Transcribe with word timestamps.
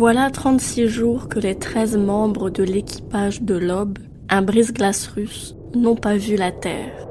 Voilà 0.00 0.30
36 0.30 0.88
jours 0.88 1.28
que 1.28 1.38
les 1.38 1.56
13 1.56 1.98
membres 1.98 2.48
de 2.48 2.62
l'équipage 2.62 3.42
de 3.42 3.54
l'Aube, 3.54 3.98
un 4.30 4.40
brise-glace 4.40 5.08
russe, 5.08 5.54
n'ont 5.74 5.94
pas 5.94 6.16
vu 6.16 6.36
la 6.36 6.52
Terre. 6.52 7.06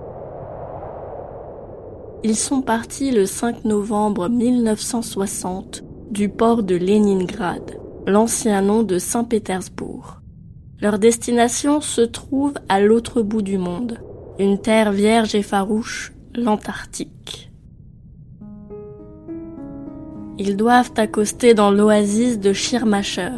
Ils 2.23 2.35
sont 2.35 2.63
partis 2.63 3.11
le 3.11 3.27
5 3.27 3.63
novembre 3.63 4.27
1960 4.27 5.83
du 6.09 6.29
port 6.29 6.63
de 6.63 6.73
Leningrad, 6.73 7.79
l'ancien 8.07 8.63
nom 8.63 8.81
de 8.81 8.97
Saint-Pétersbourg. 8.97 10.21
Leur 10.81 10.97
destination 10.97 11.81
se 11.81 12.01
trouve 12.01 12.55
à 12.69 12.81
l'autre 12.81 13.21
bout 13.21 13.43
du 13.43 13.59
monde, 13.59 13.99
une 14.39 14.59
terre 14.59 14.93
vierge 14.93 15.35
et 15.35 15.43
farouche, 15.43 16.11
l'Antarctique. 16.33 17.48
Ils 20.41 20.55
doivent 20.55 20.93
accoster 20.95 21.53
dans 21.53 21.69
l'oasis 21.69 22.39
de 22.39 22.53
Schirmacher, 22.53 23.33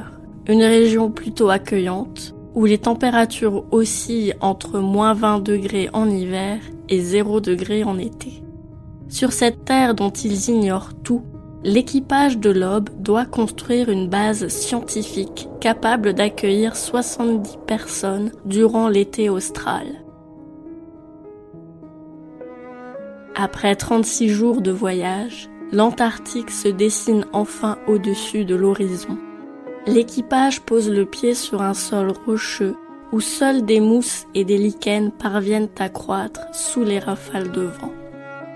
une 0.48 0.62
région 0.62 1.10
plutôt 1.10 1.50
accueillante, 1.50 2.36
où 2.54 2.66
les 2.66 2.78
températures 2.78 3.66
oscillent 3.72 4.36
entre 4.40 4.78
moins 4.78 5.16
20 5.16 5.40
degrés 5.40 5.90
en 5.94 6.08
hiver 6.08 6.60
et 6.90 7.00
0 7.00 7.42
degrés 7.42 7.84
en 7.84 7.98
été. 7.98 8.44
Sur 9.10 9.32
cette 9.32 9.66
terre 9.66 9.96
dont 9.96 10.12
ils 10.12 10.50
ignorent 10.50 10.94
tout, 11.04 11.24
l'équipage 11.64 12.38
de 12.38 12.52
l'Aube 12.52 12.92
doit 13.00 13.26
construire 13.26 13.90
une 13.90 14.08
base 14.08 14.48
scientifique 14.50 15.50
capable 15.60 16.14
d'accueillir 16.14 16.76
70 16.76 17.58
personnes 17.66 18.32
durant 18.46 18.90
l'été 18.90 19.28
austral. 19.28 19.88
Après 23.36 23.76
36 23.76 24.30
jours 24.30 24.62
de 24.62 24.72
voyage, 24.72 25.51
l'Antarctique 25.72 26.52
se 26.52 26.68
dessine 26.68 27.26
enfin 27.32 27.78
au-dessus 27.88 28.46
de 28.46 28.56
l'horizon. 28.56 29.18
L'équipage 29.88 30.62
pose 30.62 30.90
le 30.90 31.06
pied 31.06 31.34
sur 31.34 31.62
un 31.62 31.74
sol 31.74 32.12
rocheux 32.26 32.76
où 33.12 33.20
seules 33.20 33.66
des 33.66 33.80
mousses 33.80 34.26
et 34.36 34.46
des 34.46 34.58
lichens 34.58 35.12
parviennent 35.18 35.70
à 35.80 35.90
croître 35.90 36.42
sous 36.54 36.84
les 36.84 37.00
rafales 37.00 37.52
de 37.52 37.62
vent. 37.62 37.94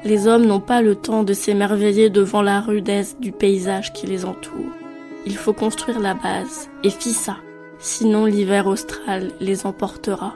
Les 0.04 0.28
hommes 0.28 0.46
n'ont 0.46 0.60
pas 0.60 0.82
le 0.82 0.96
temps 0.96 1.24
de 1.24 1.34
s'émerveiller 1.34 2.10
devant 2.10 2.42
la 2.42 2.62
rudesse 2.62 3.18
du 3.20 3.32
paysage 3.32 3.92
qui 3.92 4.06
les 4.06 4.24
entoure. 4.24 4.72
Il 5.26 5.36
faut 5.36 5.54
construire 5.54 6.00
la 6.00 6.14
base, 6.14 6.70
et 6.84 6.92
fit 6.92 7.12
ça, 7.12 7.38
sinon 7.80 8.26
l'hiver 8.26 8.68
austral 8.68 9.32
les 9.40 9.66
emportera. 9.66 10.36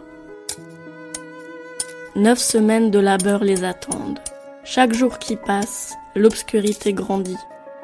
Neuf 2.15 2.39
semaines 2.39 2.89
de 2.89 2.99
labeur 2.99 3.43
les 3.43 3.63
attendent. 3.63 4.19
Chaque 4.63 4.93
jour 4.93 5.19
qui 5.19 5.35
passe, 5.35 5.95
l'obscurité 6.15 6.93
grandit, 6.93 7.37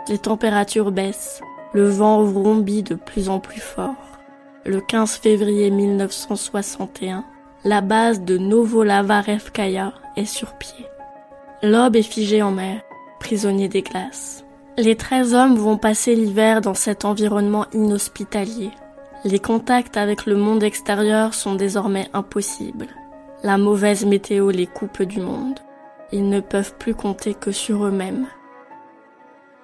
les 0.09 0.17
températures 0.17 0.91
baissent, 0.91 1.41
le 1.73 1.87
vent 1.87 2.23
vrombit 2.23 2.83
de 2.83 2.95
plus 2.95 3.29
en 3.29 3.39
plus 3.39 3.61
fort. 3.61 3.95
Le 4.65 4.81
15 4.81 5.15
février 5.15 5.71
1961, 5.71 7.23
la 7.63 7.81
base 7.81 8.21
de 8.21 8.37
Novolavarevkaya 8.37 9.93
est 10.17 10.25
sur 10.25 10.53
pied. 10.53 10.85
L'aube 11.63 11.95
est 11.95 12.03
figé 12.03 12.41
en 12.41 12.51
mer, 12.51 12.81
prisonnier 13.19 13.69
des 13.69 13.81
glaces. 13.81 14.43
Les 14.77 14.95
treize 14.95 15.33
hommes 15.33 15.55
vont 15.55 15.77
passer 15.77 16.13
l'hiver 16.13 16.61
dans 16.61 16.73
cet 16.73 17.05
environnement 17.05 17.65
inhospitalier. 17.73 18.71
Les 19.23 19.39
contacts 19.39 19.97
avec 19.97 20.25
le 20.25 20.35
monde 20.35 20.63
extérieur 20.63 21.33
sont 21.33 21.55
désormais 21.55 22.09
impossibles. 22.13 22.87
La 23.43 23.57
mauvaise 23.57 24.05
météo 24.05 24.51
les 24.51 24.67
coupe 24.67 25.01
du 25.01 25.21
monde. 25.21 25.59
Ils 26.17 26.29
ne 26.29 26.39
peuvent 26.39 26.75
plus 26.79 26.95
compter 26.95 27.33
que 27.33 27.51
sur 27.51 27.85
eux-mêmes. 27.85 28.27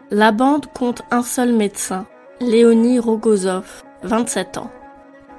La 0.10 0.34
bande 0.34 0.66
compte 0.66 1.02
un 1.10 1.24
seul 1.24 1.54
médecin, 1.54 2.08
Léonie 2.42 3.00
Rogozov, 3.00 3.84
27 4.04 4.58
ans. 4.58 4.70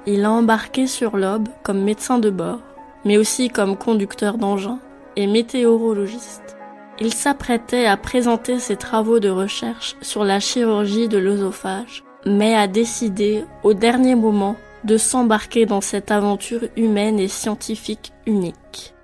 Il 0.06 0.24
a 0.24 0.30
embarqué 0.30 0.86
sur 0.86 1.18
l'Aube 1.18 1.50
comme 1.64 1.82
médecin 1.82 2.18
de 2.18 2.30
bord, 2.30 2.60
mais 3.04 3.18
aussi 3.18 3.50
comme 3.50 3.76
conducteur 3.76 4.38
d'engin 4.38 4.78
et 5.16 5.26
météorologiste. 5.26 6.56
Il 6.98 7.12
s'apprêtait 7.12 7.84
à 7.84 7.98
présenter 7.98 8.58
ses 8.58 8.76
travaux 8.76 9.20
de 9.20 9.28
recherche 9.28 9.96
sur 10.00 10.24
la 10.24 10.40
chirurgie 10.40 11.08
de 11.08 11.18
l'œsophage, 11.18 12.04
mais 12.24 12.54
a 12.54 12.68
décidé, 12.68 13.44
au 13.64 13.74
dernier 13.74 14.14
moment, 14.14 14.56
de 14.84 14.96
s'embarquer 14.96 15.66
dans 15.66 15.82
cette 15.82 16.10
aventure 16.10 16.62
humaine 16.74 17.20
et 17.20 17.28
scientifique 17.28 18.14
unique. 18.24 18.94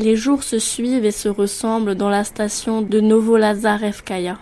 Les 0.00 0.14
jours 0.14 0.44
se 0.44 0.60
suivent 0.60 1.04
et 1.04 1.10
se 1.10 1.28
ressemblent 1.28 1.96
dans 1.96 2.08
la 2.08 2.22
station 2.22 2.82
de 2.82 3.00
Novolazarevkaya. 3.00 4.38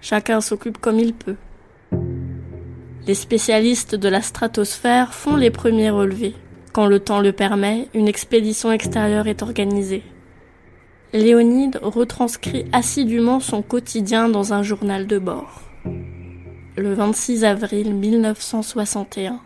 Chacun 0.00 0.40
s'occupe 0.40 0.78
comme 0.78 1.00
il 1.00 1.12
peut. 1.12 1.34
Les 3.08 3.16
spécialistes 3.16 3.96
de 3.96 4.08
la 4.08 4.22
stratosphère 4.22 5.12
font 5.12 5.34
les 5.34 5.50
premiers 5.50 5.90
relevés. 5.90 6.36
Quand 6.72 6.86
le 6.86 7.00
temps 7.00 7.18
le 7.18 7.32
permet, 7.32 7.88
une 7.94 8.06
expédition 8.06 8.70
extérieure 8.70 9.26
est 9.26 9.42
organisée. 9.42 10.04
Léonide 11.12 11.80
retranscrit 11.82 12.66
assidûment 12.70 13.40
son 13.40 13.60
quotidien 13.60 14.28
dans 14.28 14.52
un 14.52 14.62
journal 14.62 15.08
de 15.08 15.18
bord. 15.18 15.62
Le 16.76 16.94
26 16.94 17.42
avril 17.42 17.92
1961, 17.92 19.40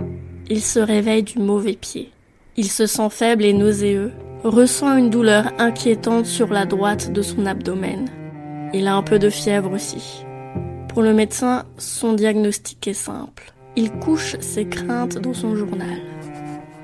il 0.50 0.60
se 0.60 0.80
réveille 0.80 1.22
du 1.22 1.38
mauvais 1.38 1.72
pied. 1.72 2.10
Il 2.56 2.70
se 2.70 2.86
sent 2.86 3.10
faible 3.10 3.44
et 3.44 3.52
nauséeux, 3.52 4.12
ressent 4.44 4.96
une 4.96 5.10
douleur 5.10 5.46
inquiétante 5.58 6.26
sur 6.26 6.52
la 6.52 6.66
droite 6.66 7.10
de 7.10 7.20
son 7.20 7.46
abdomen. 7.46 8.08
Il 8.72 8.86
a 8.86 8.94
un 8.94 9.02
peu 9.02 9.18
de 9.18 9.28
fièvre 9.28 9.72
aussi. 9.72 10.24
Pour 10.88 11.02
le 11.02 11.12
médecin, 11.12 11.64
son 11.78 12.12
diagnostic 12.12 12.86
est 12.86 12.94
simple. 12.94 13.52
Il 13.74 13.90
couche 13.90 14.38
ses 14.38 14.68
craintes 14.68 15.18
dans 15.18 15.34
son 15.34 15.56
journal. 15.56 15.98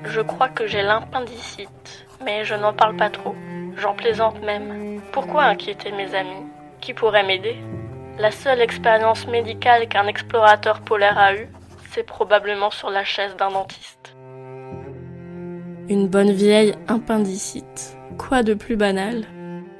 Je 0.03 0.19
crois 0.19 0.49
que 0.49 0.67
j'ai 0.67 0.81
l'appendicite, 0.81 2.05
mais 2.25 2.43
je 2.43 2.55
n'en 2.55 2.73
parle 2.73 2.97
pas 2.97 3.09
trop. 3.09 3.35
J'en 3.77 3.93
plaisante 3.93 4.41
même. 4.41 4.99
Pourquoi 5.13 5.43
inquiéter 5.43 5.93
mes 5.93 6.13
amis? 6.13 6.47
Qui 6.81 6.93
pourrait 6.93 7.25
m'aider? 7.25 7.55
La 8.19 8.31
seule 8.31 8.59
expérience 8.59 9.25
médicale 9.27 9.87
qu'un 9.87 10.07
explorateur 10.07 10.81
polaire 10.81 11.17
a 11.17 11.33
eue, 11.33 11.47
c'est 11.91 12.03
probablement 12.03 12.71
sur 12.71 12.89
la 12.89 13.05
chaise 13.05 13.37
d'un 13.37 13.51
dentiste. 13.51 14.00
Une 15.91 16.07
bonne 16.07 16.31
vieille 16.31 16.73
appendicite. 16.87 17.97
Quoi 18.17 18.43
de 18.43 18.53
plus 18.53 18.77
banal? 18.77 19.25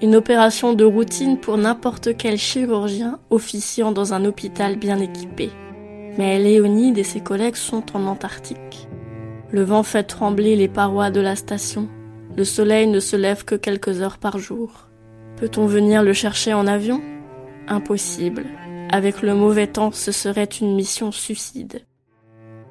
Une 0.02 0.18
opération 0.18 0.74
de 0.74 0.84
routine 0.84 1.38
pour 1.38 1.58
n'importe 1.58 2.18
quel 2.18 2.38
chirurgien 2.38 3.22
officiant 3.30 3.94
dans 3.94 4.14
un 4.14 4.26
hôpital 4.26 4.76
bien 4.76 5.00
équipé. 5.00 5.52
Mais 6.18 6.38
Léonide 6.38 6.98
et 6.98 7.06
ses 7.06 7.22
collègues 7.22 7.56
sont 7.56 7.96
en 7.96 8.08
Antarctique. 8.08 8.90
Le 9.52 9.64
vent 9.64 9.84
fait 9.84 10.04
trembler 10.04 10.58
les 10.58 10.68
parois 10.68 11.12
de 11.12 11.22
la 11.22 11.38
station. 11.38 11.88
Le 12.36 12.44
soleil 12.44 12.88
ne 12.88 13.00
se 13.00 13.16
lève 13.16 13.46
que 13.46 13.56
quelques 13.56 14.02
heures 14.02 14.18
par 14.18 14.38
jour. 14.38 14.90
Peut-on 15.38 15.66
venir 15.66 16.04
le 16.04 16.12
chercher 16.12 16.54
en 16.54 16.68
avion? 16.68 17.02
Impossible. 17.70 18.48
Avec 18.90 19.22
le 19.22 19.34
mauvais 19.34 19.68
temps, 19.68 19.94
ce 19.94 20.12
serait 20.12 20.44
une 20.44 20.76
mission 20.76 21.14
suicide. 21.14 21.86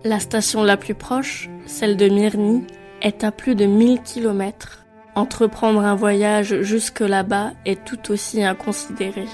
La 0.04 0.20
station 0.20 0.62
la 0.62 0.76
plus 0.76 0.94
proche, 0.94 1.48
celle 1.64 1.96
de 1.96 2.06
Myrny, 2.06 2.64
est 3.00 3.24
à 3.24 3.32
plus 3.32 3.54
de 3.54 3.66
1000 3.66 4.02
kilomètres. 4.02 4.84
Entreprendre 5.14 5.80
un 5.80 5.94
voyage 5.94 6.62
jusque 6.62 7.00
là-bas 7.00 7.52
est 7.64 7.84
tout 7.84 8.12
aussi 8.12 8.42
inconsidéré. 8.42 9.26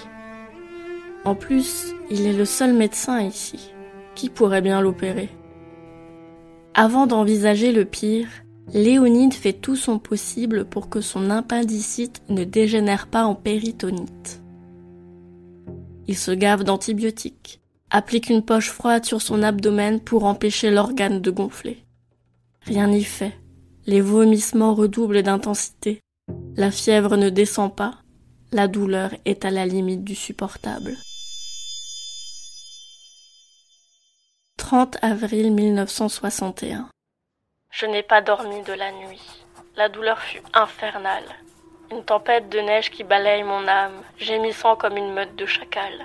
En 1.24 1.34
plus, 1.34 1.94
il 2.10 2.26
est 2.26 2.32
le 2.32 2.44
seul 2.44 2.72
médecin 2.72 3.20
ici. 3.20 3.72
Qui 4.14 4.30
pourrait 4.30 4.62
bien 4.62 4.80
l'opérer 4.80 5.28
Avant 6.74 7.06
d'envisager 7.06 7.72
le 7.72 7.84
pire, 7.84 8.28
Léonide 8.72 9.34
fait 9.34 9.52
tout 9.52 9.76
son 9.76 9.98
possible 9.98 10.64
pour 10.64 10.88
que 10.88 11.00
son 11.00 11.30
appendicite 11.30 12.22
ne 12.28 12.44
dégénère 12.44 13.06
pas 13.06 13.24
en 13.24 13.34
péritonite. 13.34 14.42
Il 16.08 16.16
se 16.16 16.30
gave 16.30 16.64
d'antibiotiques, 16.64 17.60
applique 17.90 18.28
une 18.30 18.42
poche 18.42 18.70
froide 18.70 19.04
sur 19.04 19.22
son 19.22 19.42
abdomen 19.42 20.00
pour 20.00 20.24
empêcher 20.24 20.70
l'organe 20.70 21.20
de 21.20 21.30
gonfler. 21.30 21.84
Rien 22.62 22.88
n'y 22.88 23.04
fait. 23.04 23.34
Les 23.88 24.00
vomissements 24.00 24.74
redoublent 24.74 25.22
d'intensité. 25.22 26.00
La 26.56 26.72
fièvre 26.72 27.16
ne 27.16 27.30
descend 27.30 27.74
pas. 27.74 27.94
La 28.50 28.66
douleur 28.66 29.10
est 29.24 29.44
à 29.44 29.50
la 29.50 29.64
limite 29.64 30.02
du 30.02 30.16
supportable. 30.16 30.96
30 34.56 34.96
avril 35.02 35.52
1961. 35.52 36.88
Je 37.70 37.86
n'ai 37.86 38.02
pas 38.02 38.22
dormi 38.22 38.60
de 38.64 38.72
la 38.72 38.90
nuit. 38.90 39.44
La 39.76 39.88
douleur 39.88 40.18
fut 40.18 40.42
infernale. 40.52 41.36
Une 41.92 42.04
tempête 42.04 42.48
de 42.48 42.58
neige 42.58 42.90
qui 42.90 43.04
balaye 43.04 43.44
mon 43.44 43.68
âme, 43.68 44.02
gémissant 44.18 44.74
comme 44.74 44.96
une 44.96 45.12
meute 45.12 45.36
de 45.36 45.46
chacals. 45.46 46.02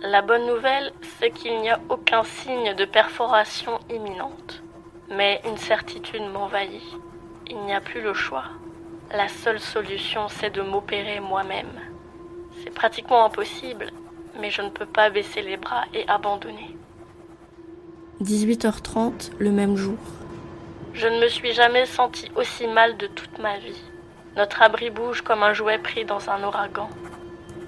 La 0.00 0.22
bonne 0.22 0.46
nouvelle, 0.46 0.92
c'est 1.18 1.32
qu'il 1.32 1.60
n'y 1.60 1.70
a 1.70 1.80
aucun 1.88 2.22
signe 2.22 2.74
de 2.74 2.84
perforation 2.84 3.80
imminente. 3.90 4.62
Mais 5.10 5.40
une 5.46 5.56
certitude 5.56 6.22
m'envahit. 6.32 6.82
Il 7.48 7.58
n'y 7.60 7.72
a 7.72 7.80
plus 7.80 8.02
le 8.02 8.12
choix. 8.12 8.44
La 9.12 9.28
seule 9.28 9.58
solution, 9.58 10.28
c'est 10.28 10.50
de 10.50 10.60
m'opérer 10.60 11.20
moi-même. 11.20 11.80
C'est 12.62 12.74
pratiquement 12.74 13.24
impossible, 13.24 13.86
mais 14.38 14.50
je 14.50 14.60
ne 14.60 14.68
peux 14.68 14.86
pas 14.86 15.08
baisser 15.08 15.40
les 15.40 15.56
bras 15.56 15.84
et 15.94 16.06
abandonner. 16.08 16.76
18h30 18.22 19.32
le 19.38 19.50
même 19.50 19.76
jour. 19.76 19.96
Je 20.92 21.06
ne 21.06 21.20
me 21.20 21.28
suis 21.28 21.52
jamais 21.52 21.86
senti 21.86 22.30
aussi 22.34 22.66
mal 22.66 22.96
de 22.96 23.06
toute 23.06 23.38
ma 23.38 23.58
vie. 23.58 23.80
Notre 24.36 24.60
abri 24.60 24.90
bouge 24.90 25.22
comme 25.22 25.42
un 25.42 25.54
jouet 25.54 25.78
pris 25.78 26.04
dans 26.04 26.28
un 26.28 26.42
ouragan. 26.42 26.90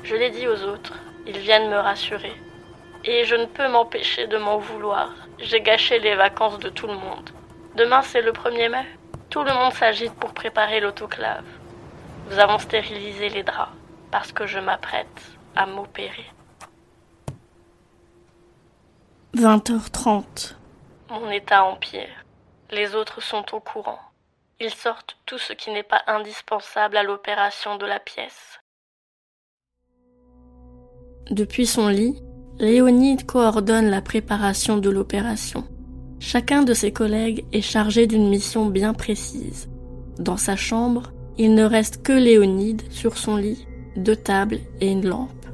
Je 0.02 0.16
l'ai 0.16 0.31
dit 0.31 0.46
aux 0.46 0.62
autres, 0.64 0.94
ils 1.26 1.38
viennent 1.38 1.70
me 1.70 1.76
rassurer. 1.76 2.34
Et 3.04 3.25
je 3.25 3.37
ne 3.37 3.46
peux 3.46 3.69
m'empêcher 3.69 4.26
de 4.26 4.37
m'en 4.37 4.58
vouloir. 4.58 5.14
J'ai 5.42 5.62
gâché 5.62 5.98
les 5.98 6.14
vacances 6.14 6.58
de 6.58 6.69
tout 6.69 6.87
le 6.87 6.94
monde. 6.94 7.31
Demain 7.75 8.02
c'est 8.02 8.20
le 8.20 8.32
1er 8.32 8.69
mai. 8.69 8.87
Tout 9.31 9.42
le 9.42 9.52
monde 9.52 9.72
s'agite 9.72 10.14
pour 10.14 10.34
préparer 10.34 10.81
l'autoclave. 10.81 11.46
Nous 12.28 12.38
avons 12.38 12.58
stérilisé 12.58 13.28
les 13.31 13.42
draps 13.42 13.72
parce 14.10 14.32
que 14.32 14.46
je 14.46 14.58
m'apprête 14.58 15.06
à 15.56 15.66
m'opérer. 15.66 16.26
20h30. 19.34 20.56
Mon 21.10 21.31
état 21.31 21.64
empire. 21.64 22.25
Les 22.70 22.94
autres 22.94 23.22
sont 23.22 23.54
au 23.54 23.60
courant. 23.60 24.00
Ils 24.60 24.75
sortent 24.75 25.16
tout 25.25 25.38
ce 25.38 25.52
qui 25.54 25.70
n'est 25.70 25.82
pas 25.82 26.02
indispensable 26.06 26.96
à 26.96 27.02
l'opération 27.02 27.76
de 27.76 27.87
la 27.87 27.98
pièce. 27.98 28.60
Depuis 31.31 31.66
son 31.66 31.88
lit, 31.88 32.20
Léonide 32.61 33.25
coordonne 33.25 33.89
la 33.89 34.03
préparation 34.03 34.77
de 34.77 34.91
l'opération. 34.91 35.65
Chacun 36.19 36.62
de 36.62 36.75
ses 36.75 36.93
collègues 36.93 37.47
est 37.55 37.62
chargé 37.62 38.07
d'une 38.07 38.29
mission 38.29 38.67
bien 38.67 38.93
précise. 38.93 39.71
Dans 40.19 40.37
sa 40.37 40.57
chambre, 40.57 41.15
il 41.39 41.55
ne 41.55 41.65
reste 41.65 42.03
que 42.03 42.12
Léonide 42.12 42.83
sur 42.91 43.17
son 43.17 43.37
lit, 43.37 43.67
deux 43.97 44.15
tables 44.15 44.59
et 44.83 44.89
une 44.93 45.09
lampe. 45.09 45.47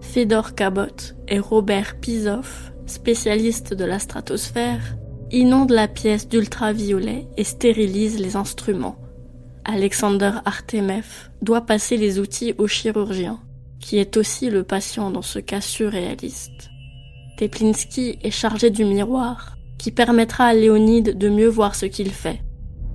Fedor 0.00 0.56
Cabot 0.56 1.14
et 1.28 1.38
Robert 1.38 2.00
Pisoff, 2.00 2.72
spécialistes 2.86 3.72
de 3.72 3.84
la 3.84 4.00
stratosphère, 4.00 4.96
inondent 5.30 5.70
la 5.70 5.86
pièce 5.86 6.28
d'ultraviolet 6.28 7.28
et 7.36 7.44
stérilisent 7.44 8.18
les 8.18 8.34
instruments. 8.34 8.96
Alexander 9.64 10.32
Artemev 10.44 11.30
doit 11.40 11.66
passer 11.66 11.96
les 11.96 12.18
outils 12.18 12.52
au 12.58 12.66
chirurgien 12.66 13.38
qui 13.82 13.98
est 13.98 14.16
aussi 14.16 14.48
le 14.48 14.62
patient 14.62 15.10
dans 15.10 15.20
ce 15.20 15.38
cas 15.38 15.60
surréaliste. 15.60 16.70
Teplinski 17.36 18.18
est 18.22 18.30
chargé 18.30 18.70
du 18.70 18.84
miroir, 18.84 19.58
qui 19.76 19.90
permettra 19.90 20.44
à 20.46 20.54
Léonide 20.54 21.18
de 21.18 21.28
mieux 21.28 21.48
voir 21.48 21.74
ce 21.74 21.86
qu'il 21.86 22.10
fait. 22.10 22.40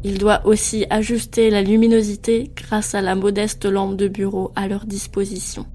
Il 0.03 0.17
doit 0.17 0.45
aussi 0.45 0.85
ajuster 0.89 1.49
la 1.49 1.61
luminosité 1.61 2.51
grâce 2.55 2.95
à 2.95 3.01
la 3.01 3.15
modeste 3.15 3.65
lampe 3.65 3.97
de 3.97 4.07
bureau 4.07 4.51
à 4.55 4.67
leur 4.67 4.85
disposition. 4.85 5.65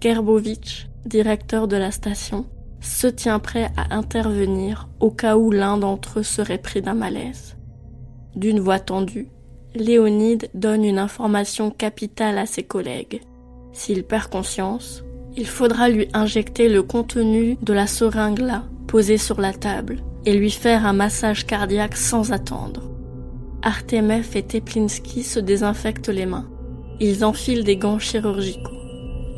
Gerbovitch, 0.00 0.88
directeur 1.06 1.66
de 1.66 1.76
la 1.76 1.90
station, 1.90 2.46
se 2.80 3.06
tient 3.06 3.38
prêt 3.38 3.70
à 3.76 3.96
intervenir 3.96 4.90
au 5.00 5.10
cas 5.10 5.36
où 5.38 5.50
l'un 5.50 5.78
d'entre 5.78 6.20
eux 6.20 6.24
serait 6.24 6.58
pris 6.58 6.82
d'un 6.82 6.92
malaise. 6.92 7.56
D'une 8.36 8.60
voix 8.60 8.80
tendue, 8.80 9.28
Léonide 9.74 10.50
donne 10.52 10.84
une 10.84 10.98
information 10.98 11.70
capitale 11.70 12.36
à 12.36 12.46
ses 12.46 12.64
collègues. 12.64 13.22
S'il 13.74 14.04
perd 14.04 14.30
conscience, 14.30 15.04
il 15.36 15.46
faudra 15.46 15.88
lui 15.88 16.08
injecter 16.14 16.68
le 16.68 16.84
contenu 16.84 17.58
de 17.60 17.72
la 17.72 17.88
seringue 17.88 18.38
là, 18.38 18.62
posée 18.86 19.18
sur 19.18 19.40
la 19.40 19.52
table, 19.52 19.98
et 20.24 20.32
lui 20.32 20.50
faire 20.50 20.86
un 20.86 20.92
massage 20.92 21.44
cardiaque 21.44 21.96
sans 21.96 22.32
attendre. 22.32 22.88
Artemev 23.62 24.36
et 24.36 24.44
Teplinski 24.44 25.24
se 25.24 25.40
désinfectent 25.40 26.08
les 26.08 26.24
mains. 26.24 26.48
Ils 27.00 27.24
enfilent 27.24 27.64
des 27.64 27.76
gants 27.76 27.98
chirurgicaux. 27.98 28.70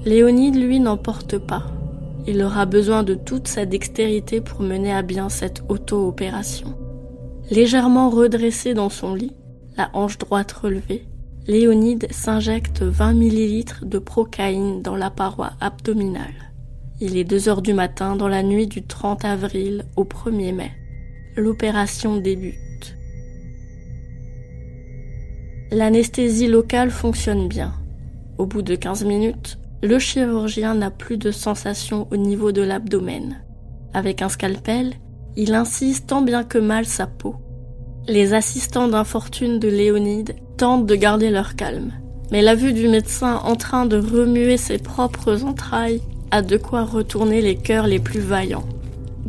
Léonide, 0.05 0.56
lui, 0.56 0.81
n'en 0.81 0.99
porte 0.99 1.39
pas. 1.39 1.65
Il 2.27 2.43
aura 2.43 2.67
besoin 2.67 3.05
de 3.05 3.15
toute 3.15 3.49
sa 3.49 3.65
dextérité 3.65 4.43
pour 4.43 4.61
mener 4.61 4.93
à 4.93 5.00
bien 5.00 5.31
cette 5.31 5.62
auto-opération. 5.69 6.75
Légèrement 7.50 8.11
redressé 8.11 8.75
dans 8.75 8.91
son 8.91 9.15
lit, 9.15 9.35
la 9.77 9.89
hanche 9.94 10.19
droite 10.19 10.53
relevée, 10.53 11.06
Léonide 11.48 12.08
s'injecte 12.10 12.82
20 12.82 13.14
ml 13.14 13.87
de 13.88 13.98
procaïne 14.00 14.82
dans 14.82 14.96
la 14.96 15.10
paroi 15.10 15.52
abdominale. 15.60 16.52
Il 17.00 17.16
est 17.16 17.22
2 17.22 17.48
heures 17.48 17.62
du 17.62 17.72
matin 17.72 18.16
dans 18.16 18.26
la 18.26 18.43
nuit 18.43 18.66
du 18.66 18.82
30 18.84 19.25
avril 19.25 19.84
au 19.94 20.02
1er 20.02 20.52
mai. 20.52 20.72
L'opération 21.37 22.16
débute. 22.16 22.96
L'anesthésie 25.70 26.48
locale 26.48 26.90
fonctionne 26.90 27.46
bien. 27.46 27.75
Au 28.38 28.46
bout 28.46 28.62
de 28.62 28.75
15 28.75 29.04
minutes, 29.04 29.58
le 29.84 30.00
chirurgien 30.00 30.75
n'a 30.75 30.90
plus 30.90 31.16
de 31.16 31.31
sensation 31.31 32.08
au 32.10 32.16
niveau 32.16 32.50
de 32.50 32.62
l'abdomen. 32.62 33.44
Avec 33.94 34.20
un 34.20 34.28
scalpel, 34.28 34.94
il 35.37 35.54
incise 35.54 36.06
tant 36.06 36.22
bien 36.22 36.43
que 36.43 36.58
mal 36.58 36.87
sa 36.87 37.06
peau. 37.06 37.37
Les 38.08 38.34
assistants 38.34 38.88
d'infortune 38.88 39.60
de 39.60 39.69
Léonide 39.69 40.34
tentent 40.56 40.87
de 40.87 40.94
garder 40.94 41.31
leur 41.31 41.56
calme. 41.56 41.93
Mais 42.32 42.43
la 42.43 42.55
vue 42.55 42.73
du 42.73 42.88
médecin 42.88 43.41
en 43.44 43.55
train 43.55 43.87
de 43.87 43.99
remuer 43.99 44.56
ses 44.56 44.79
propres 44.79 45.44
entrailles 45.44 46.03
a 46.31 46.43
de 46.43 46.56
quoi 46.56 46.85
retourner 46.85 47.41
les 47.41 47.56
cœurs 47.56 47.87
les 47.87 48.00
plus 48.00 48.20
vaillants. 48.20 48.67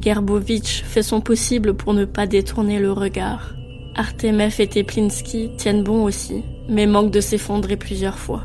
Gerbovitch 0.02 0.84
fait 0.84 1.04
son 1.04 1.22
possible 1.22 1.74
pour 1.74 1.94
ne 1.94 2.06
pas 2.06 2.28
détourner 2.28 2.80
le 2.80 2.92
regard. 2.92 3.54
Artemev 3.96 4.56
et 4.60 4.68
Teplinski 4.68 5.52
tiennent 5.58 5.84
bon 5.84 6.04
aussi, 6.04 6.44
mais 6.70 6.86
manquent 6.86 7.12
de 7.12 7.22
s'effondrer 7.22 7.78
plusieurs 7.78 8.20
fois. 8.20 8.44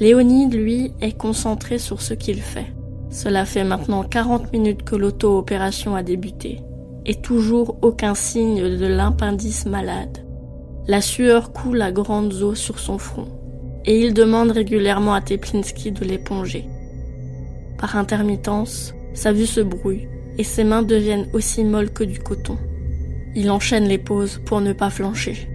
Léonide, 0.00 0.54
lui, 0.54 0.92
est 1.00 1.16
concentré 1.16 1.78
sur 1.78 2.02
ce 2.02 2.12
qu'il 2.12 2.40
fait. 2.42 2.72
Cela 3.10 3.46
fait 3.46 3.64
maintenant 3.64 4.02
40 4.02 4.52
minutes 4.52 4.82
que 4.82 4.96
l'auto-opération 4.96 5.96
a 5.96 6.02
débuté 6.02 6.60
et 7.06 7.14
toujours 7.14 7.78
aucun 7.82 8.14
signe 8.14 8.76
de 8.76 8.86
l'impendice 8.86 9.64
malade. 9.64 10.25
La 10.88 11.00
sueur 11.00 11.52
coule 11.52 11.82
à 11.82 11.90
grandes 11.90 12.34
eaux 12.42 12.54
sur 12.54 12.78
son 12.78 12.98
front, 12.98 13.26
et 13.84 14.00
il 14.00 14.14
demande 14.14 14.52
régulièrement 14.52 15.14
à 15.14 15.20
Teplinski 15.20 15.90
de 15.90 16.04
l'éponger. 16.04 16.64
Par 17.76 17.96
intermittence, 17.96 18.94
sa 19.12 19.32
vue 19.32 19.46
se 19.46 19.60
brouille, 19.60 20.08
et 20.38 20.44
ses 20.44 20.62
mains 20.62 20.82
deviennent 20.82 21.28
aussi 21.32 21.64
molles 21.64 21.92
que 21.92 22.04
du 22.04 22.20
coton. 22.20 22.56
Il 23.34 23.50
enchaîne 23.50 23.88
les 23.88 23.98
pauses 23.98 24.40
pour 24.46 24.60
ne 24.60 24.72
pas 24.72 24.90
flancher. 24.90 25.48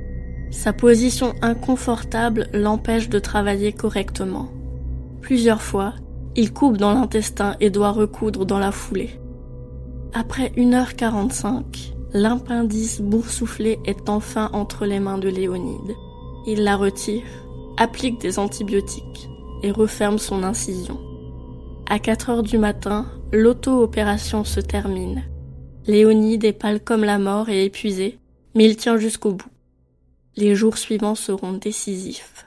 Sa 0.52 0.74
position 0.74 1.34
inconfortable 1.42 2.50
l'empêche 2.52 3.08
de 3.08 3.20
travailler 3.20 3.72
correctement. 3.72 4.50
Plusieurs 5.22 5.62
fois, 5.62 5.94
il 6.36 6.52
coupe 6.52 6.76
dans 6.76 6.94
l'intestin 6.94 7.56
et 7.62 7.70
doit 7.70 7.92
recoudre 7.92 8.46
dans 8.46 8.60
la 8.60 8.74
foulée. 8.74 9.12
Après 10.14 10.50
1h45, 10.58 11.94
l'impendice 12.14 13.02
boursouflé 13.02 13.80
est 13.86 14.10
enfin 14.10 14.50
entre 14.54 14.86
les 14.86 15.00
mains 15.00 15.18
de 15.18 15.30
Léonide. 15.30 15.96
Il 16.48 16.64
la 16.64 16.76
retire, 16.76 17.24
applique 17.78 18.20
des 18.20 18.40
antibiotiques 18.40 19.30
et 19.64 19.72
referme 19.72 20.18
son 20.18 20.44
incision. 20.44 21.00
À 21.90 22.00
4 22.00 22.30
heures 22.30 22.44
du 22.44 22.58
matin, 22.58 23.08
l'auto-opération 23.32 24.44
se 24.44 24.60
termine. 24.60 25.24
Léonide 25.88 26.44
est 26.44 26.54
pâle 26.54 26.80
comme 26.80 27.04
la 27.04 27.18
mort 27.18 27.50
et 27.50 27.66
épuisé, 27.66 28.20
mais 28.56 28.66
il 28.66 28.76
tient 28.76 28.98
jusqu'au 28.98 29.34
bout. 29.34 29.50
Les 30.36 30.56
jours 30.56 30.78
suivants 30.78 31.16
seront 31.16 31.54
décisifs. 31.54 32.46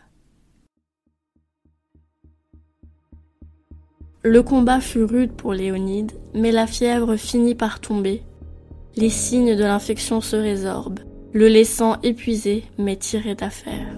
Le 4.23 4.43
combat 4.43 4.81
fut 4.81 5.05
rude 5.05 5.33
pour 5.33 5.53
Léonide, 5.53 6.13
mais 6.33 6.51
la 6.51 6.67
fièvre 6.67 7.17
finit 7.17 7.55
par 7.55 7.81
tomber. 7.81 8.23
Les 8.97 9.11
signes 9.11 9.57
de 9.57 9.65
l'infection 9.65 10.21
se 10.21 10.37
résorbent, 10.37 11.01
le 11.33 11.49
laissant 11.49 12.01
épuisé 12.03 12.63
mais 12.79 12.95
tiré 12.95 13.35
d'affaire. 13.35 13.89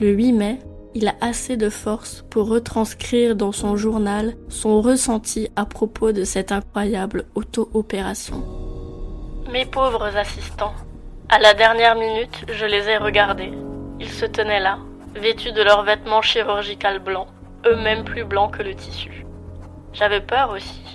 Le 0.00 0.10
8 0.10 0.32
mai, 0.32 0.58
il 0.94 1.08
a 1.08 1.14
assez 1.22 1.56
de 1.56 1.70
force 1.70 2.22
pour 2.28 2.48
retranscrire 2.48 3.36
dans 3.36 3.52
son 3.52 3.74
journal 3.74 4.34
son 4.50 4.82
ressenti 4.82 5.48
à 5.56 5.64
propos 5.64 6.12
de 6.12 6.24
cette 6.24 6.52
incroyable 6.52 7.24
auto-opération. 7.34 8.44
Mes 9.50 9.64
pauvres 9.64 10.14
assistants, 10.14 10.74
à 11.30 11.38
la 11.38 11.54
dernière 11.54 11.94
minute, 11.94 12.44
je 12.52 12.66
les 12.66 12.88
ai 12.88 12.98
regardés. 12.98 13.52
Ils 13.98 14.10
se 14.10 14.26
tenaient 14.26 14.60
là, 14.60 14.78
vêtus 15.14 15.52
de 15.52 15.62
leurs 15.62 15.84
vêtements 15.84 16.20
chirurgicaux 16.20 17.00
blancs, 17.02 17.28
eux-mêmes 17.64 18.04
plus 18.04 18.24
blancs 18.24 18.58
que 18.58 18.62
le 18.62 18.74
tissu. 18.74 19.24
J'avais 19.94 20.20
peur 20.20 20.50
aussi. 20.50 20.91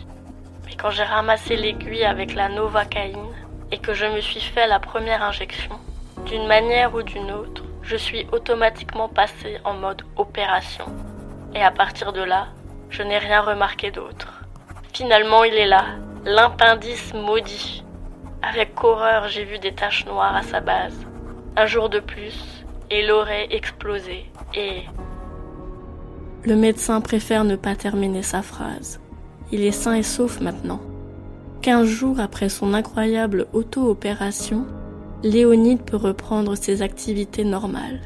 Quand 0.80 0.92
j'ai 0.92 1.04
ramassé 1.04 1.56
l'aiguille 1.56 2.06
avec 2.06 2.36
la 2.36 2.50
novacaïne 2.50 3.34
et 3.72 3.80
que 3.80 3.96
je 3.96 4.06
me 4.06 4.22
suis 4.22 4.42
fait 4.42 4.68
la 4.68 4.80
première 4.80 5.24
injection, 5.24 5.80
d'une 6.28 6.46
manière 6.46 6.94
ou 6.94 7.02
d'une 7.02 7.32
autre, 7.32 7.64
je 7.82 7.96
suis 7.96 8.28
automatiquement 8.32 9.10
passé 9.10 9.58
en 9.64 9.74
mode 9.74 10.04
opération. 10.18 10.86
Et 11.56 11.64
à 11.64 11.72
partir 11.72 12.14
de 12.14 12.22
là, 12.22 12.50
je 12.92 13.02
n'ai 13.02 13.18
rien 13.18 13.42
remarqué 13.42 13.90
d'autre. 13.90 14.44
Finalement, 14.94 15.44
il 15.44 15.56
est 15.56 15.66
là, 15.68 15.86
l'impendice 16.26 17.12
maudit. 17.14 17.84
Avec 18.44 18.84
horreur, 18.84 19.30
j'ai 19.30 19.46
vu 19.46 19.58
des 19.58 19.74
taches 19.74 20.06
noires 20.06 20.36
à 20.36 20.44
sa 20.44 20.60
base. 20.60 21.08
Un 21.56 21.66
jour 21.66 21.90
de 21.90 22.00
plus, 22.00 22.66
et 22.92 23.06
l'aurait 23.06 23.48
explosé. 23.50 24.30
Et... 24.54 24.84
Le 26.44 26.56
médecin 26.56 27.02
préfère 27.02 27.44
ne 27.46 27.56
pas 27.56 27.76
terminer 27.76 28.22
sa 28.22 28.44
phrase. 28.44 29.00
Il 29.52 29.64
est 29.64 29.72
sain 29.72 29.94
et 29.94 30.04
sauf 30.04 30.42
maintenant. 30.42 30.82
Quinze 31.62 31.88
jours 31.88 32.20
après 32.20 32.50
son 32.50 32.74
incroyable 32.74 33.48
auto-opération, 33.54 34.66
Léonide 35.24 35.82
peut 35.82 35.98
reprendre 35.98 36.56
ses 36.56 36.82
activités 36.82 37.44
normales. 37.44 38.02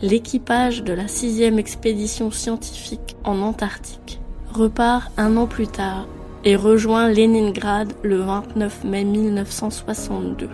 L'équipage 0.00 0.82
de 0.82 0.92
la 0.92 1.08
sixième 1.08 1.58
expédition 1.58 2.30
scientifique 2.30 3.16
en 3.24 3.40
Antarctique 3.40 4.20
repart 4.52 5.10
un 5.16 5.36
an 5.36 5.46
plus 5.46 5.66
tard 5.66 6.06
et 6.44 6.56
rejoint 6.56 7.08
Leningrad 7.08 7.92
le 8.02 8.18
29 8.18 8.84
mai 8.84 9.04
1962. 9.04 10.48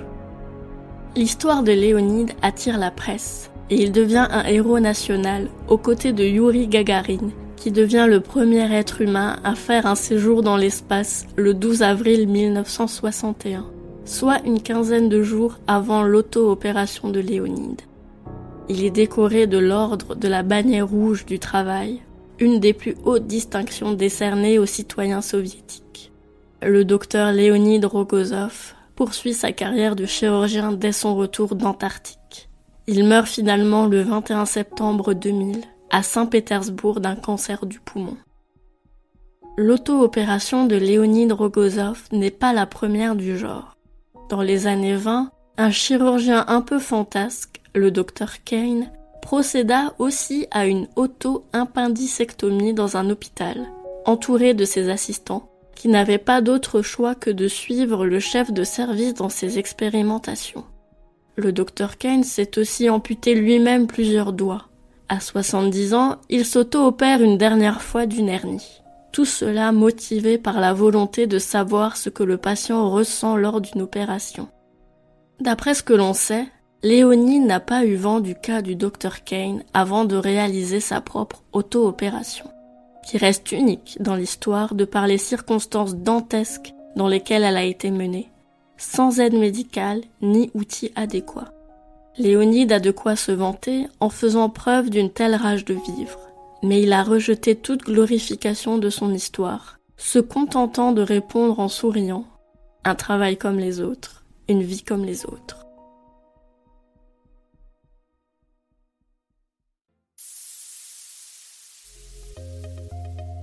L'histoire 1.16 1.62
de 1.62 1.72
Léonide 1.72 2.32
attire 2.42 2.78
la 2.78 2.90
presse 2.90 3.50
et 3.70 3.82
il 3.82 3.92
devient 3.92 4.28
un 4.30 4.44
héros 4.44 4.80
national 4.80 5.48
aux 5.68 5.78
côtés 5.78 6.12
de 6.12 6.24
Yuri 6.24 6.68
Gagarin, 6.68 7.30
qui 7.58 7.70
devient 7.72 8.06
le 8.08 8.20
premier 8.20 8.72
être 8.72 9.00
humain 9.00 9.36
à 9.44 9.54
faire 9.54 9.86
un 9.86 9.94
séjour 9.94 10.42
dans 10.42 10.56
l'espace 10.56 11.26
le 11.36 11.54
12 11.54 11.82
avril 11.82 12.28
1961, 12.28 13.66
soit 14.04 14.40
une 14.44 14.62
quinzaine 14.62 15.08
de 15.08 15.22
jours 15.22 15.58
avant 15.66 16.02
l'auto-opération 16.02 17.10
de 17.10 17.20
Léonide. 17.20 17.82
Il 18.68 18.84
est 18.84 18.90
décoré 18.90 19.46
de 19.46 19.58
l'ordre 19.58 20.14
de 20.14 20.28
la 20.28 20.42
bannière 20.42 20.88
rouge 20.88 21.26
du 21.26 21.38
travail, 21.38 22.00
une 22.38 22.60
des 22.60 22.72
plus 22.72 22.94
hautes 23.04 23.26
distinctions 23.26 23.92
décernées 23.92 24.58
aux 24.58 24.66
citoyens 24.66 25.22
soviétiques. 25.22 26.12
Le 26.62 26.84
docteur 26.84 27.32
Léonide 27.32 27.84
Rogozov 27.84 28.74
poursuit 28.94 29.34
sa 29.34 29.52
carrière 29.52 29.96
de 29.96 30.06
chirurgien 30.06 30.72
dès 30.72 30.92
son 30.92 31.14
retour 31.16 31.54
d'Antarctique. 31.54 32.48
Il 32.86 33.04
meurt 33.04 33.26
finalement 33.26 33.86
le 33.86 34.02
21 34.02 34.44
septembre 34.44 35.14
2000 35.14 35.60
à 35.90 36.02
Saint-Pétersbourg 36.02 37.00
d'un 37.00 37.16
cancer 37.16 37.66
du 37.66 37.80
poumon. 37.80 38.16
L'auto-opération 39.56 40.66
de 40.66 40.76
Léonide 40.76 41.32
Rogozov 41.32 42.04
n'est 42.12 42.30
pas 42.30 42.52
la 42.52 42.66
première 42.66 43.16
du 43.16 43.36
genre. 43.36 43.76
Dans 44.28 44.42
les 44.42 44.66
années 44.66 44.94
20, 44.94 45.30
un 45.56 45.70
chirurgien 45.70 46.44
un 46.46 46.60
peu 46.60 46.78
fantasque, 46.78 47.60
le 47.74 47.90
docteur 47.90 48.44
Kane, 48.44 48.92
procéda 49.20 49.94
aussi 49.98 50.46
à 50.52 50.66
une 50.66 50.86
auto-impendicectomie 50.94 52.72
dans 52.72 52.96
un 52.96 53.10
hôpital, 53.10 53.66
entouré 54.04 54.54
de 54.54 54.64
ses 54.64 54.90
assistants, 54.90 55.50
qui 55.74 55.88
n'avaient 55.88 56.18
pas 56.18 56.40
d'autre 56.40 56.82
choix 56.82 57.14
que 57.14 57.30
de 57.30 57.48
suivre 57.48 58.06
le 58.06 58.20
chef 58.20 58.52
de 58.52 58.64
service 58.64 59.14
dans 59.14 59.28
ses 59.28 59.58
expérimentations. 59.58 60.64
Le 61.36 61.52
docteur 61.52 61.98
Kane 61.98 62.24
s'est 62.24 62.58
aussi 62.58 62.88
amputé 62.88 63.34
lui-même 63.34 63.86
plusieurs 63.86 64.32
doigts. 64.32 64.67
À 65.10 65.20
70 65.20 65.94
ans, 65.94 66.16
il 66.28 66.44
s'auto-opère 66.44 67.22
une 67.22 67.38
dernière 67.38 67.80
fois 67.80 68.04
d'une 68.04 68.28
hernie. 68.28 68.82
Tout 69.10 69.24
cela 69.24 69.72
motivé 69.72 70.36
par 70.36 70.60
la 70.60 70.74
volonté 70.74 71.26
de 71.26 71.38
savoir 71.38 71.96
ce 71.96 72.10
que 72.10 72.22
le 72.22 72.36
patient 72.36 72.90
ressent 72.90 73.36
lors 73.36 73.62
d'une 73.62 73.80
opération. 73.80 74.48
D'après 75.40 75.72
ce 75.72 75.82
que 75.82 75.94
l'on 75.94 76.12
sait, 76.12 76.46
Léonie 76.82 77.40
n'a 77.40 77.58
pas 77.58 77.86
eu 77.86 77.96
vent 77.96 78.20
du 78.20 78.34
cas 78.34 78.60
du 78.60 78.76
Dr 78.76 79.24
Kane 79.24 79.64
avant 79.72 80.04
de 80.04 80.14
réaliser 80.14 80.78
sa 80.78 81.00
propre 81.00 81.42
auto-opération, 81.52 82.44
qui 83.08 83.16
reste 83.16 83.50
unique 83.50 83.96
dans 84.00 84.14
l'histoire 84.14 84.74
de 84.74 84.84
par 84.84 85.06
les 85.06 85.18
circonstances 85.18 85.96
dantesques 85.96 86.74
dans 86.96 87.08
lesquelles 87.08 87.44
elle 87.44 87.56
a 87.56 87.64
été 87.64 87.90
menée, 87.90 88.30
sans 88.76 89.20
aide 89.20 89.34
médicale 89.34 90.02
ni 90.20 90.50
outils 90.54 90.92
adéquats. 90.96 91.52
Léonide 92.18 92.72
a 92.72 92.80
de 92.80 92.90
quoi 92.90 93.14
se 93.14 93.30
vanter 93.30 93.86
en 94.00 94.10
faisant 94.10 94.50
preuve 94.50 94.90
d'une 94.90 95.10
telle 95.10 95.36
rage 95.36 95.64
de 95.64 95.74
vivre, 95.74 96.18
mais 96.64 96.82
il 96.82 96.92
a 96.92 97.04
rejeté 97.04 97.54
toute 97.54 97.84
glorification 97.84 98.76
de 98.76 98.90
son 98.90 99.14
histoire, 99.14 99.78
se 99.96 100.18
contentant 100.18 100.90
de 100.90 101.00
répondre 101.00 101.60
en 101.60 101.68
souriant 101.68 102.24
un 102.84 102.96
travail 102.96 103.36
comme 103.36 103.58
les 103.58 103.80
autres, 103.80 104.24
une 104.48 104.64
vie 104.64 104.82
comme 104.82 105.04
les 105.04 105.26
autres. 105.26 105.64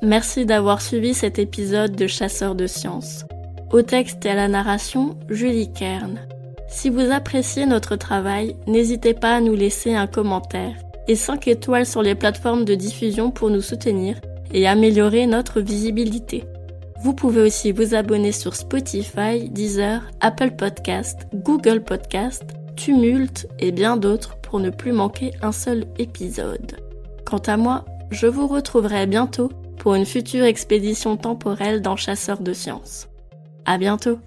Merci 0.02 0.46
d'avoir 0.46 0.82
suivi 0.82 1.14
cet 1.14 1.40
épisode 1.40 1.96
de 1.96 2.08
Chasseurs 2.08 2.56
de 2.56 2.68
sciences. 2.68 3.24
Au 3.72 3.82
texte 3.82 4.26
et 4.26 4.30
à 4.30 4.36
la 4.36 4.50
narration, 4.50 5.18
Julie 5.30 5.72
Kern. 5.72 6.20
Si 6.68 6.90
vous 6.90 7.12
appréciez 7.12 7.66
notre 7.66 7.96
travail, 7.96 8.56
n'hésitez 8.68 9.14
pas 9.14 9.36
à 9.36 9.42
nous 9.42 9.56
laisser 9.56 9.94
un 9.94 10.08
commentaire 10.08 10.76
et 11.08 11.16
5 11.16 11.48
étoiles 11.48 11.86
sur 11.86 12.02
les 12.02 12.16
plateformes 12.16 12.66
de 12.66 12.76
diffusion 12.76 13.32
pour 13.32 13.50
nous 13.50 13.62
soutenir 13.62 14.20
et 14.52 14.68
améliorer 14.68 15.28
notre 15.28 15.62
visibilité. 15.62 16.46
Vous 17.04 17.14
pouvez 17.14 17.42
aussi 17.42 17.72
vous 17.72 17.94
abonner 17.94 18.32
sur 18.32 18.56
Spotify, 18.56 19.50
Deezer, 19.50 20.02
Apple 20.22 20.52
Podcast, 20.52 21.28
Google 21.34 21.84
Podcast, 21.84 22.44
Tumult 22.76 23.48
et 23.60 23.72
bien 23.72 23.98
d'autres 23.98 24.38
pour 24.38 24.60
ne 24.60 24.70
plus 24.70 24.92
manquer 24.92 25.32
un 25.42 25.52
seul 25.52 25.86
épisode. 26.00 26.78
Quant 27.26 27.42
à 27.46 27.58
moi, 27.58 27.86
je 28.12 28.28
vous 28.28 28.48
retrouverai 28.48 29.08
bientôt 29.08 29.50
pour 29.78 29.96
une 29.96 30.06
future 30.06 30.46
expédition 30.46 31.18
temporelle 31.18 31.82
dans 31.82 31.96
Chasseurs 31.96 32.42
de 32.42 32.54
sciences. 32.54 33.08
À 33.66 33.78
bientôt! 33.78 34.20